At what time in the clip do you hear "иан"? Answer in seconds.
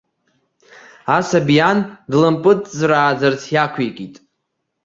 1.57-1.79